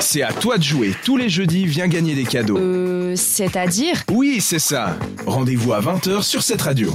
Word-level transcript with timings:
C'est 0.00 0.22
à 0.22 0.32
toi 0.32 0.56
de 0.58 0.62
jouer. 0.62 0.94
Tous 1.04 1.16
les 1.16 1.28
jeudis, 1.28 1.66
viens 1.66 1.88
gagner 1.88 2.14
des 2.14 2.24
cadeaux. 2.24 2.58
Euh, 2.58 3.14
c'est-à-dire 3.16 4.02
Oui, 4.10 4.40
c'est 4.40 4.58
ça. 4.58 4.96
Rendez-vous 5.26 5.72
à 5.72 5.80
20h 5.80 6.22
sur 6.22 6.42
cette 6.42 6.62
radio. 6.62 6.92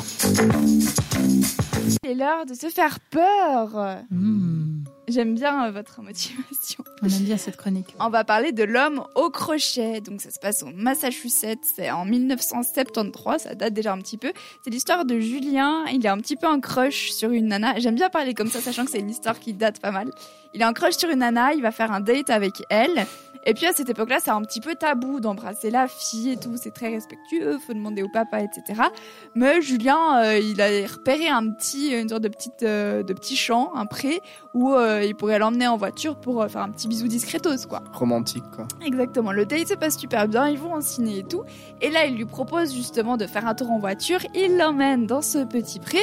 C'est 2.04 2.14
l'heure 2.14 2.46
de 2.46 2.54
se 2.54 2.70
faire 2.70 3.00
peur. 3.12 3.98
Hmm, 4.12 4.84
J'aime 5.08 5.36
bien 5.36 5.66
euh, 5.68 5.72
votre 5.72 6.02
motivation. 6.02 6.84
On 7.04 7.08
aime 7.08 7.24
bien 7.24 7.38
cette 7.38 7.58
chronique. 7.58 7.96
On 8.00 8.10
va 8.10 8.24
parler 8.24 8.52
de 8.52 8.64
l'homme 8.64 9.04
au 9.16 9.32
crochet. 9.32 10.02
Donc 10.02 10.22
ça 10.22 10.30
se 10.30 10.40
passe 10.40 10.62
au 10.62 10.68
Massachusetts. 10.68 11.64
C'est 11.76 11.90
en 11.90 12.06
1973. 12.06 13.42
Ça 13.42 13.56
date 13.56 13.74
déjà 13.74 13.92
un 13.94 13.98
petit 13.98 14.18
peu. 14.18 14.32
C'est 14.64 14.70
l'histoire 14.70 15.04
de 15.04 15.20
Julien. 15.20 15.84
Il 15.92 16.06
est 16.06 16.10
un 16.10 16.18
petit 16.18 16.36
peu 16.36 16.48
en 16.48 16.60
crush 16.60 17.10
sur 17.12 17.32
une 17.32 17.48
nana. 17.48 17.80
J'aime 17.80 17.96
bien 17.96 18.10
parler 18.10 18.36
comme 18.36 18.50
ça, 18.50 18.62
sachant 18.62 18.86
que 18.86 18.92
c'est 18.92 19.00
une 19.00 19.10
histoire 19.10 19.40
qui 19.40 19.54
date 19.54 19.80
pas 19.80 19.92
mal. 19.92 20.12
Il 20.54 20.62
est 20.62 20.66
en 20.66 20.74
crush 20.74 20.96
sur 20.96 21.10
une 21.10 21.20
nana. 21.20 21.54
Il 21.54 21.64
va 21.64 21.72
faire 21.72 21.92
un 21.92 22.02
date 22.02 22.30
avec 22.30 22.62
elle. 22.70 23.08
Et 23.44 23.54
puis 23.56 23.66
à 23.66 23.74
cette 23.74 23.90
époque-là, 23.90 24.20
c'est 24.24 24.30
un 24.30 24.42
petit 24.44 24.62
peu 24.62 24.76
tabou 24.76 25.20
d'embrasser 25.20 25.72
la 25.72 25.88
fille 25.88 26.32
et 26.32 26.38
tout. 26.38 26.58
C'est 26.58 26.72
très 26.72 26.90
respectueux. 26.90 27.58
Faut 27.58 27.74
demander 27.74 28.04
au 28.04 28.10
papa, 28.10 28.42
etc. 28.42 28.82
Mais 29.34 29.62
Julien, 29.62 30.24
euh, 30.24 30.38
il 30.38 30.62
a 30.62 30.68
repéré 30.88 31.28
un 31.28 31.50
petit, 31.50 31.92
une 31.92 32.10
sorte 32.10 32.22
de 32.22 32.28
petite, 32.28 32.64
euh, 32.64 33.02
de 33.02 33.14
petit 33.14 33.36
champ, 33.36 33.72
un 33.76 33.88
pré, 33.88 34.22
où 34.54 34.74
euh, 34.74 35.04
il 35.04 35.16
pourrait 35.16 35.40
l'emmener 35.40 35.68
en 35.68 35.78
voiture 35.78 36.18
pour 36.18 36.46
faire 36.48 36.62
un 36.62 36.70
petit 36.70 36.88
bisou 36.92 37.08
discretos, 37.08 37.68
quoi. 37.70 37.82
Romantique, 37.94 38.44
quoi. 38.54 38.68
Exactement. 38.86 39.32
Le 39.32 39.46
date 39.46 39.70
se 39.70 39.76
passe 39.76 39.98
super 39.98 40.28
bien. 40.28 40.50
Ils 40.50 40.58
vont 40.60 40.74
en 40.74 40.82
ciné 40.82 41.20
et 41.20 41.24
tout. 41.24 41.44
Et 41.80 41.90
là, 41.90 42.06
il 42.06 42.18
lui 42.18 42.26
propose 42.26 42.74
justement 42.74 43.16
de 43.16 43.26
faire 43.28 43.48
un 43.48 43.56
tour 43.56 43.72
en 43.72 43.80
voiture. 43.80 44.20
Il 44.36 44.58
l'emmène 44.58 45.06
dans 45.06 45.22
ce 45.22 45.46
petit 45.46 45.80
pré. 45.80 46.00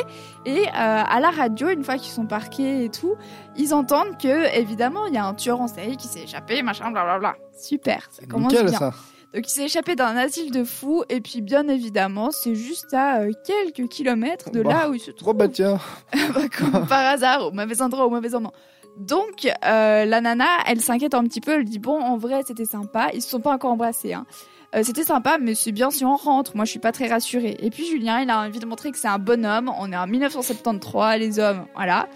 Et 0.46 0.62
euh, 0.62 0.70
à 0.72 1.20
la 1.20 1.28
radio, 1.28 1.68
une 1.68 1.84
fois 1.84 1.98
qu'ils 1.98 2.12
sont 2.12 2.24
parqués 2.24 2.84
et 2.84 2.88
tout, 2.88 3.16
ils 3.54 3.74
entendent 3.74 4.16
que, 4.16 4.56
évidemment, 4.56 5.04
il 5.06 5.14
y 5.14 5.18
a 5.18 5.26
un 5.26 5.34
tueur 5.34 5.60
en 5.60 5.68
série 5.68 5.98
qui 5.98 6.06
s'est 6.06 6.22
échappé, 6.22 6.62
machin, 6.62 6.90
blablabla. 6.90 7.36
Super. 7.60 8.08
Ça 8.10 8.24
commence 8.24 8.52
Nickel, 8.52 8.70
bien. 8.70 8.78
ça. 8.78 8.94
Donc 9.34 9.46
il 9.46 9.50
s'est 9.50 9.64
échappé 9.64 9.94
d'un 9.94 10.16
asile 10.16 10.50
de 10.50 10.64
fous. 10.64 11.04
Et 11.10 11.20
puis, 11.20 11.42
bien 11.42 11.68
évidemment, 11.68 12.30
c'est 12.30 12.54
juste 12.54 12.94
à 12.94 13.20
euh, 13.20 13.32
quelques 13.44 13.88
kilomètres 13.90 14.50
de 14.50 14.62
Bah, 14.62 14.70
là 14.70 14.90
où 14.90 14.94
il 14.94 15.00
se 15.00 15.10
trouve. 15.10 15.18
Trop 15.18 15.34
bah 15.34 15.48
tiens. 15.48 15.78
Bah, 16.34 16.40
comme 16.56 16.86
par 16.86 17.04
hasard, 17.06 17.46
au 17.46 17.50
mauvais 17.50 17.82
endroit, 17.82 18.06
au 18.06 18.10
mauvais 18.10 18.30
moment. 18.30 18.52
Donc, 18.98 19.46
euh, 19.46 20.04
la 20.04 20.20
nana, 20.20 20.46
elle 20.66 20.80
s'inquiète 20.80 21.14
un 21.14 21.24
petit 21.24 21.40
peu. 21.40 21.52
Elle 21.52 21.64
dit 21.64 21.78
bon, 21.78 22.00
en 22.00 22.16
vrai, 22.16 22.42
c'était 22.46 22.64
sympa. 22.64 23.10
Ils 23.14 23.22
se 23.22 23.30
sont 23.30 23.40
pas 23.40 23.52
encore 23.52 23.70
embrassés. 23.72 24.12
Hein. 24.12 24.26
Euh, 24.74 24.82
c'était 24.82 25.04
sympa, 25.04 25.38
mais 25.40 25.54
c'est 25.54 25.72
bien 25.72 25.90
si 25.90 26.04
on 26.04 26.14
rentre. 26.14 26.54
Moi, 26.54 26.66
je 26.66 26.70
suis 26.70 26.78
pas 26.78 26.92
très 26.92 27.08
rassurée. 27.08 27.56
Et 27.60 27.70
puis 27.70 27.86
Julien, 27.86 28.20
il 28.20 28.28
a 28.28 28.40
envie 28.40 28.58
de 28.58 28.66
montrer 28.66 28.90
que 28.90 28.98
c'est 28.98 29.08
un 29.08 29.18
bonhomme. 29.18 29.72
On 29.78 29.90
est 29.90 29.96
en 29.96 30.06
1973, 30.06 31.18
les 31.18 31.38
hommes, 31.38 31.64
voilà. 31.74 32.06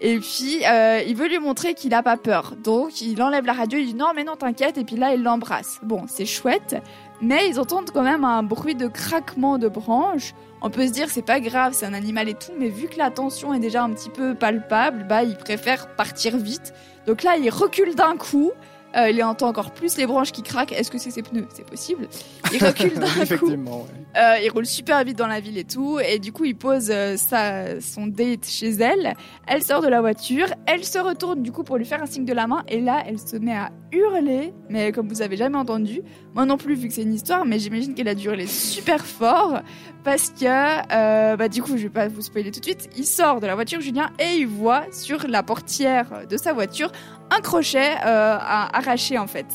Et 0.00 0.18
puis, 0.18 0.64
euh, 0.66 1.02
il 1.06 1.14
veut 1.14 1.28
lui 1.28 1.38
montrer 1.38 1.74
qu'il 1.74 1.92
a 1.92 2.02
pas 2.02 2.16
peur. 2.16 2.54
Donc, 2.56 3.02
il 3.02 3.20
enlève 3.22 3.44
la 3.44 3.52
radio. 3.52 3.78
Il 3.78 3.88
dit 3.88 3.94
non, 3.94 4.12
mais 4.16 4.24
non, 4.24 4.34
t'inquiète. 4.34 4.78
Et 4.78 4.84
puis 4.84 4.96
là, 4.96 5.12
il 5.12 5.22
l'embrasse. 5.22 5.78
Bon, 5.82 6.04
c'est 6.08 6.24
chouette, 6.24 6.76
mais 7.20 7.50
ils 7.50 7.60
entendent 7.60 7.90
quand 7.90 8.02
même 8.02 8.24
un 8.24 8.42
bruit 8.42 8.74
de 8.74 8.88
craquement 8.88 9.58
de 9.58 9.68
branches. 9.68 10.32
On 10.62 10.70
peut 10.70 10.86
se 10.86 10.92
dire 10.92 11.10
c'est 11.10 11.24
pas 11.24 11.40
grave, 11.40 11.74
c'est 11.74 11.86
un 11.86 11.94
animal 11.94 12.28
et 12.28 12.34
tout, 12.34 12.52
mais 12.58 12.68
vu 12.68 12.88
que 12.88 12.98
la 12.98 13.10
tension 13.10 13.54
est 13.54 13.60
déjà 13.60 13.82
un 13.82 13.90
petit 13.90 14.10
peu 14.10 14.34
palpable, 14.34 15.06
bah 15.08 15.22
il 15.22 15.36
préfère 15.36 15.94
partir 15.96 16.36
vite. 16.36 16.74
Donc 17.06 17.22
là, 17.22 17.36
il 17.36 17.48
recule 17.50 17.94
d'un 17.94 18.16
coup. 18.16 18.52
Euh, 18.96 19.10
il 19.10 19.22
entend 19.22 19.48
encore 19.48 19.70
plus 19.70 19.96
les 19.96 20.06
branches 20.06 20.32
qui 20.32 20.42
craquent. 20.42 20.72
Est-ce 20.72 20.90
que 20.90 20.98
c'est 20.98 21.10
ses 21.10 21.22
pneus? 21.22 21.46
C'est 21.54 21.64
possible. 21.66 22.08
Il 22.52 22.64
recule 22.64 22.94
d'un 22.94 23.36
coup. 23.38 23.50
Ouais. 23.50 23.56
Euh, 24.16 24.38
il 24.42 24.50
roule 24.50 24.66
super 24.66 25.04
vite 25.04 25.16
dans 25.16 25.26
la 25.26 25.40
ville 25.40 25.58
et 25.58 25.64
tout. 25.64 26.00
Et 26.00 26.18
du 26.18 26.32
coup, 26.32 26.44
il 26.44 26.56
pose 26.56 26.90
euh, 26.90 27.16
sa, 27.16 27.80
son 27.80 28.06
date 28.06 28.46
chez 28.46 28.70
elle. 28.70 29.14
Elle 29.46 29.62
sort 29.62 29.82
de 29.82 29.88
la 29.88 30.00
voiture. 30.00 30.46
Elle 30.66 30.84
se 30.84 30.98
retourne 30.98 31.42
du 31.42 31.52
coup 31.52 31.62
pour 31.62 31.76
lui 31.76 31.84
faire 31.84 32.02
un 32.02 32.06
signe 32.06 32.24
de 32.24 32.32
la 32.32 32.46
main. 32.46 32.64
Et 32.68 32.80
là, 32.80 33.02
elle 33.06 33.18
se 33.18 33.36
met 33.36 33.54
à 33.54 33.70
hurler. 33.92 34.52
Mais 34.68 34.92
comme 34.92 35.08
vous 35.08 35.22
avez 35.22 35.36
jamais 35.36 35.58
entendu, 35.58 36.02
moi 36.34 36.44
non 36.44 36.56
plus, 36.56 36.74
vu 36.74 36.88
que 36.88 36.94
c'est 36.94 37.02
une 37.02 37.14
histoire, 37.14 37.44
mais 37.44 37.58
j'imagine 37.58 37.94
qu'elle 37.94 38.08
a 38.08 38.14
dû 38.14 38.26
hurler 38.26 38.46
super 38.46 39.04
fort. 39.04 39.60
Parce 40.04 40.30
que, 40.30 40.44
euh, 40.46 41.36
bah, 41.36 41.48
du 41.48 41.62
coup, 41.62 41.76
je 41.76 41.82
vais 41.84 41.90
pas 41.90 42.08
vous 42.08 42.22
spoiler 42.22 42.50
tout 42.50 42.60
de 42.60 42.64
suite. 42.64 42.88
Il 42.96 43.04
sort 43.04 43.40
de 43.40 43.46
la 43.46 43.54
voiture, 43.54 43.80
Julien, 43.80 44.10
et 44.18 44.36
il 44.38 44.46
voit 44.46 44.84
sur 44.92 45.26
la 45.28 45.42
portière 45.42 46.26
de 46.28 46.36
sa 46.36 46.52
voiture 46.52 46.90
un 47.30 47.40
crochet 47.40 47.92
euh, 48.04 48.36
arraché 48.40 49.18
en 49.18 49.26
fait. 49.26 49.46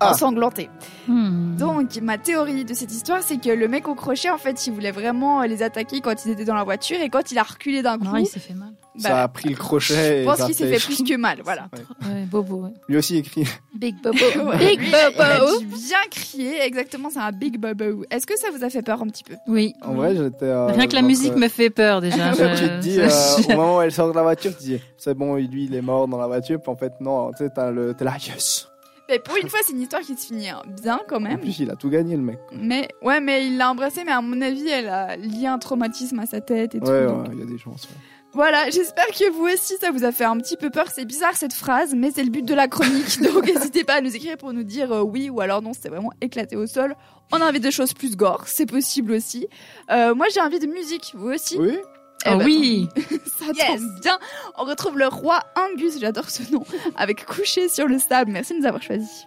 Ah. 0.00 0.12
Ensanglanté. 0.12 0.70
Hmm. 1.08 1.56
Donc, 1.56 1.96
ma 2.02 2.18
théorie 2.18 2.64
de 2.64 2.72
cette 2.74 2.92
histoire, 2.92 3.20
c'est 3.22 3.38
que 3.40 3.50
le 3.50 3.66
mec 3.66 3.88
au 3.88 3.94
crochet, 3.94 4.30
en 4.30 4.38
fait, 4.38 4.66
il 4.66 4.72
voulait 4.72 4.92
vraiment 4.92 5.42
les 5.42 5.62
attaquer 5.62 6.00
quand 6.00 6.24
ils 6.24 6.30
étaient 6.30 6.44
dans 6.44 6.54
la 6.54 6.62
voiture 6.64 7.00
et 7.00 7.08
quand 7.08 7.32
il 7.32 7.38
a 7.38 7.42
reculé 7.42 7.82
d'un 7.82 7.98
coup, 7.98 8.04
Non, 8.04 8.16
il 8.16 8.26
s'est 8.26 8.38
fait 8.38 8.54
mal. 8.54 8.68
Ça 8.96 9.10
bah, 9.10 9.22
a 9.24 9.28
pris 9.28 9.48
le 9.48 9.56
crochet. 9.56 10.22
je 10.22 10.24
pense 10.24 10.44
qu'il 10.44 10.54
s'est 10.54 10.72
fait 10.72 10.84
plus 10.84 11.02
que 11.02 11.16
mal, 11.16 11.38
voilà. 11.44 11.68
Ouais, 12.02 12.24
bobo. 12.30 12.62
ouais. 12.64 12.70
Lui 12.88 12.96
aussi 12.96 13.16
écrit. 13.16 13.44
Big 13.76 13.94
bobo. 14.02 14.18
Ouais, 14.50 14.56
Big 14.58 14.80
il 14.82 14.90
bobo. 14.90 15.58
dû 15.60 15.66
bien 15.66 15.98
crier, 16.10 16.60
exactement, 16.62 17.08
c'est 17.12 17.18
un 17.20 17.32
big 17.32 17.58
bobo. 17.58 18.04
Est-ce 18.10 18.26
que 18.26 18.36
ça 18.36 18.48
vous 18.56 18.64
a 18.64 18.70
fait 18.70 18.82
peur 18.82 19.02
un 19.02 19.06
petit 19.06 19.24
peu? 19.24 19.34
Oui. 19.46 19.74
En 19.82 19.94
vrai, 19.94 20.14
j'étais. 20.16 20.44
euh, 20.46 20.66
Rien 20.66 20.86
que 20.86 20.94
la 20.94 21.02
musique 21.02 21.32
euh, 21.32 21.38
me 21.38 21.48
fait 21.48 21.70
peur 21.70 22.00
déjà. 22.00 22.32
Je- 22.34 22.56
tu 22.60 22.68
te 22.68 22.78
dis, 22.80 23.00
euh, 23.00 23.08
au 23.54 23.56
moment 23.56 23.78
où 23.78 23.80
elle 23.82 23.92
sort 23.92 24.10
de 24.10 24.14
la 24.16 24.22
voiture, 24.22 24.50
tu 24.52 24.58
te 24.58 24.62
dis, 24.62 24.80
c'est 24.96 25.14
bon, 25.14 25.34
lui, 25.36 25.64
il 25.64 25.74
est 25.74 25.82
mort 25.82 26.06
dans 26.08 26.18
la 26.18 26.26
voiture. 26.26 26.60
Puis 26.60 26.70
en 26.70 26.76
fait, 26.76 26.92
non, 27.00 27.30
tu 27.32 27.44
sais, 27.44 27.50
t'es 27.50 28.04
là, 28.04 28.16
yes. 28.26 28.68
Mais 29.08 29.18
pour 29.18 29.36
une 29.36 29.48
fois, 29.48 29.60
c'est 29.64 29.72
une 29.72 29.80
histoire 29.80 30.02
qui 30.02 30.14
se 30.16 30.26
finit 30.26 30.48
hein, 30.50 30.62
bien 30.82 31.00
quand 31.08 31.16
En 31.16 31.20
même. 31.20 31.40
plus, 31.40 31.58
il 31.60 31.70
a 31.70 31.76
tout 31.76 31.88
gagné, 31.88 32.16
le 32.16 32.22
mec. 32.22 32.38
Mais 32.52 32.88
ouais, 33.02 33.20
mais 33.20 33.46
il 33.46 33.56
l'a 33.56 33.70
embrassée, 33.70 34.04
mais 34.04 34.12
à 34.12 34.20
mon 34.20 34.40
avis, 34.42 34.68
elle 34.68 34.88
a 34.88 35.16
lié 35.16 35.46
un 35.46 35.58
traumatisme 35.58 36.18
à 36.18 36.26
sa 36.26 36.40
tête 36.40 36.74
et 36.74 36.80
tout. 36.80 36.86
Ouais, 36.86 37.06
donc 37.06 37.22
ouais, 37.28 37.34
il 37.34 37.38
y 37.38 37.42
a 37.42 37.46
des 37.46 37.58
chances. 37.58 37.84
ouais. 37.84 37.96
Voilà, 38.34 38.68
j'espère 38.68 39.06
que 39.06 39.30
vous 39.30 39.44
aussi 39.46 39.78
ça 39.80 39.90
vous 39.90 40.04
a 40.04 40.12
fait 40.12 40.24
un 40.24 40.36
petit 40.36 40.58
peu 40.58 40.68
peur. 40.68 40.88
C'est 40.94 41.06
bizarre 41.06 41.34
cette 41.34 41.54
phrase, 41.54 41.94
mais 41.96 42.10
c'est 42.10 42.22
le 42.22 42.28
but 42.30 42.44
de 42.44 42.52
la 42.52 42.68
chronique. 42.68 43.18
Donc 43.22 43.46
n'hésitez 43.46 43.84
pas 43.84 43.94
à 43.94 44.00
nous 44.02 44.14
écrire 44.14 44.36
pour 44.36 44.52
nous 44.52 44.64
dire 44.64 44.92
euh, 44.92 45.00
oui 45.00 45.30
ou 45.30 45.40
alors 45.40 45.62
non, 45.62 45.72
c'était 45.72 45.88
vraiment 45.88 46.12
éclaté 46.20 46.54
au 46.54 46.66
sol. 46.66 46.94
On 47.32 47.40
a 47.40 47.48
envie 47.48 47.58
de 47.58 47.70
choses 47.70 47.94
plus 47.94 48.16
gore, 48.16 48.44
c'est 48.46 48.66
possible 48.66 49.12
aussi. 49.12 49.48
Euh, 49.90 50.14
moi 50.14 50.26
j'ai 50.32 50.42
envie 50.42 50.58
de 50.58 50.66
musique, 50.66 51.12
vous 51.14 51.28
aussi 51.30 51.56
Oui. 51.58 51.78
Eh 52.28 52.34
Oh 52.34 52.38
ben, 52.38 52.44
oui. 52.44 52.88
Ça 53.38 53.46
tombe 53.46 54.00
bien. 54.02 54.18
On 54.56 54.64
retrouve 54.64 54.98
le 54.98 55.06
roi 55.08 55.42
Angus, 55.56 55.98
j'adore 56.00 56.28
ce 56.30 56.42
nom, 56.52 56.64
avec 56.96 57.24
couché 57.24 57.68
sur 57.68 57.86
le 57.86 57.98
sable. 57.98 58.30
Merci 58.32 58.54
de 58.54 58.60
nous 58.60 58.66
avoir 58.66 58.82
choisis. 58.82 59.26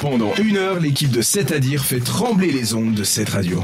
Pendant 0.00 0.34
une 0.34 0.56
heure, 0.58 0.78
l'équipe 0.78 1.10
de 1.10 1.22
7 1.22 1.52
à 1.52 1.58
dire 1.58 1.84
fait 1.84 2.00
trembler 2.00 2.52
les 2.52 2.74
ondes 2.74 2.94
de 2.94 3.04
cette 3.04 3.30
radio. 3.30 3.62